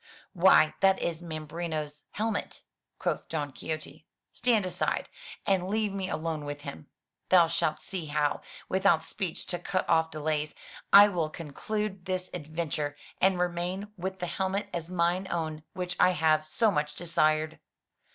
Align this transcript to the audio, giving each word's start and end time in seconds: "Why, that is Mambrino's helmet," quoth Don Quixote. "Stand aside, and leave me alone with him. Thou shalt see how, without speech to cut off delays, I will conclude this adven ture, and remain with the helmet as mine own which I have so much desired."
"Why, 0.33 0.73
that 0.79 0.97
is 0.97 1.21
Mambrino's 1.21 2.05
helmet," 2.09 2.63
quoth 2.97 3.29
Don 3.29 3.51
Quixote. 3.51 4.07
"Stand 4.33 4.65
aside, 4.65 5.09
and 5.45 5.67
leave 5.67 5.93
me 5.93 6.09
alone 6.09 6.43
with 6.43 6.61
him. 6.61 6.87
Thou 7.29 7.45
shalt 7.47 7.79
see 7.79 8.07
how, 8.07 8.41
without 8.67 9.03
speech 9.03 9.45
to 9.45 9.59
cut 9.59 9.87
off 9.87 10.09
delays, 10.09 10.55
I 10.91 11.07
will 11.09 11.29
conclude 11.29 12.03
this 12.03 12.31
adven 12.31 12.71
ture, 12.71 12.97
and 13.21 13.37
remain 13.37 13.89
with 13.95 14.17
the 14.17 14.25
helmet 14.25 14.69
as 14.73 14.89
mine 14.89 15.27
own 15.29 15.61
which 15.73 15.95
I 15.99 16.13
have 16.13 16.47
so 16.47 16.71
much 16.71 16.95
desired." 16.95 17.59